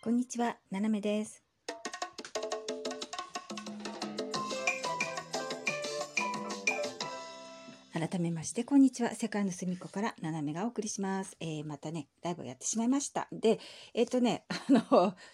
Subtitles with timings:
[0.00, 1.47] こんにちは、ななめです。
[7.98, 9.12] 改めまして、こんにちは。
[9.12, 11.36] 世界の隅っこからななめがお送りします。
[11.40, 13.26] えー、またね、ライブをやってしまいました。
[13.32, 13.58] で、
[13.92, 14.80] えっ、とね、 あの、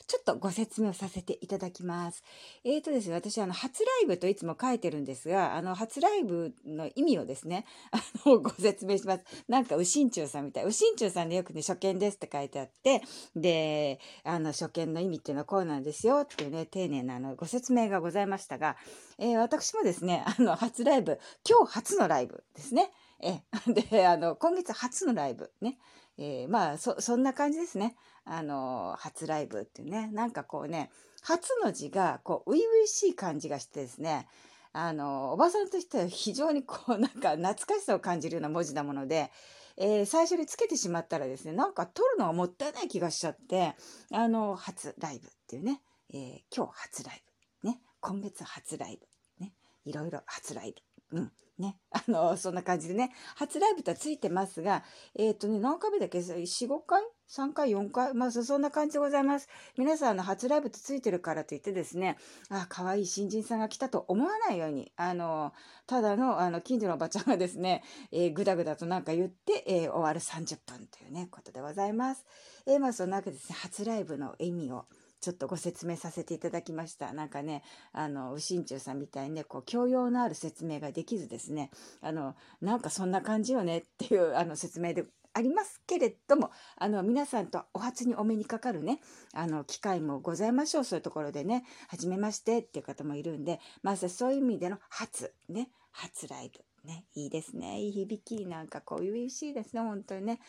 [0.06, 2.22] ちょっとご説明をさせていただきます。
[2.64, 9.24] えっ、とですね、私、あの、初ライブといつも書いてるんですが、あの、初ライブの意味をですね、あの、ご説明します。
[9.46, 10.64] なんか、うしんちゅうさんみたい。
[10.64, 13.02] うしんちゅうさんでよくね、初見ですって書いてあって、
[13.36, 18.78] で、あの、初見の意味っていうのはこうなんですよっていうね、丁寧なあのご説明がございましたが、
[19.18, 22.90] えー私もですね、あの、初ライブ、今日初のライブですね。
[23.20, 23.42] え
[23.90, 25.78] で、あの、今月初のライブね。
[26.16, 27.96] えーまあ、そ、そんな感じですね。
[28.24, 30.08] あの、初ライブっていうね。
[30.12, 30.90] なんかこうね、
[31.22, 34.28] 初の字が、こう、初々しい感じがしてですね、
[34.72, 39.30] あの、おばさんとしては非常にこう、なんか懐かしさを感じるような文字なもので、
[39.76, 43.74] えー最初につけてしまったらですね、なんか撮るのがもったいない気がしちゃって、
[44.12, 45.80] あの、初ライブっていうね、
[46.12, 47.22] えー今日初ライ
[47.62, 48.98] ブ、ね、今月初ライ
[49.38, 49.52] ブ、ね、
[49.84, 54.82] いろいろ初ライブ、うん、ね、あの、そんな感じでね、初ライブとはついてますが、
[55.14, 58.12] えっ、とね、何回目だっけ ?4、5回 ?3 回 ?4 回？
[58.14, 59.48] まあ、そんな感じでございます。
[59.78, 62.16] 皆さん、あの、初ライブとついてるからといってですね、
[62.50, 65.52] あ、可愛い新人さんが来たと思わないように、あの、
[65.86, 72.26] ただの、あの、近所のおばちゃんがですね、えーぐだぐだとなんか言って、えー終わる30分というね、ことでございます。
[72.66, 74.86] えーまあ、そんなわけでですね、初ライブの意味を、
[75.24, 77.14] ちょっとご説明させていただきました。
[77.14, 81.70] なんかね、あの、うしんちゅうさんみたいにね、こう、教養のある説明ができずですね、
[82.02, 89.00] あの、なんかそんな感じよねっていう、あの、説明でありますけれども、あの、皆さんとお初にお目にかかるね、
[89.32, 90.84] あの、機会もございましょう。
[90.84, 96.60] そういうところでね、はじめましてっていう方もいるんで、まあ、そういう意味での初、ね、初ライブ。
[96.86, 97.80] ね、いいですね。
[97.80, 98.46] いい響き。
[98.46, 99.80] なんかこう、初々しいですね。
[99.80, 100.40] 本当にね。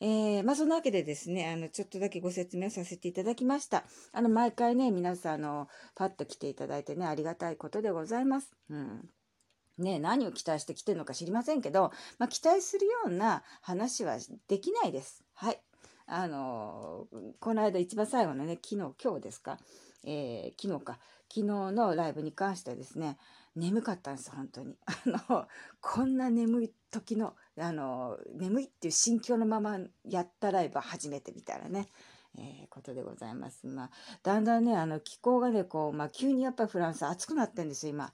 [0.00, 3.84] えーまあ、そんなわけでですね、あの、ちょっとだけご説明させていただきました。
[4.12, 8.52] あの、毎回ね、皆さん、あの、パッと来ていただいてね、ありがたいことでございます。
[8.70, 9.10] うん。
[9.78, 14.18] ね、何を期待して来てるのか知りませんけど、まあ、期待するような話は
[14.48, 15.24] できないです。
[15.34, 15.60] はい。
[16.06, 17.06] あの、
[17.40, 19.58] この間一番最後のね、昨日、今日ですか、
[20.04, 20.98] えー昨日か、
[21.28, 23.18] 昨日のライブに関してはですね、
[23.56, 24.76] 眠かったんです、本当に。
[24.86, 25.46] あの、
[25.80, 31.88] こんな眠い時の、あの、眠いっていう心境のままやったライブは初めてみたいなね、
[32.36, 33.66] えーことでございます。
[33.66, 33.90] まあ、
[34.22, 38.12] だんだんね、あの、気候がね、こう、まあ、急にやっぱりフランス暑くなってんですよ、今。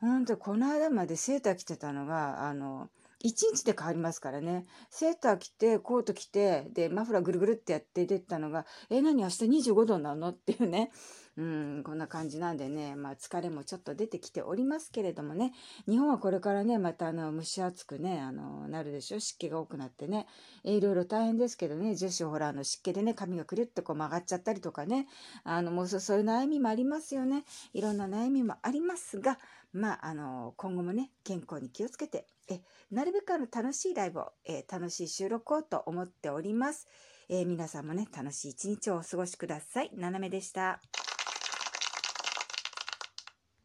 [0.00, 2.88] 本当この間までセーター着てたのが、あの、
[3.20, 4.64] 一日で変わりますからね。
[4.90, 10.28] セーター着て、コート着て、で、マフラーぐるぐるってやって出てたのが、え、何明日25度なの？
[10.28, 10.92] っていうね。
[11.38, 15.52] うん、こんな感じなんでね、まあ疲れもちょっと出てきておりますけれどもね、
[15.88, 19.20] 日本はこれからね、またあの、蒸し暑くね、あの、なるでしょ？
[19.20, 20.26] 湿気が多くなってね、
[20.64, 25.06] えいろいろ大変ですけどね、女子ほら、あの、湿気でね、髪がくるっとこう曲がっちゃったりとかね、
[25.44, 27.44] あの、もうそういう悩みもありますよね。
[27.72, 29.38] いろんな悩みもありますが、
[29.72, 32.60] まあ、あの、今後もね、健康に気をつけて、え、
[32.90, 36.88] なるべくあの、楽しいライブを、え楽しい収録をと思っております。
[37.28, 39.90] えー皆さんもね、楽しい一日をお過ごしください。
[39.94, 40.80] ななめでした。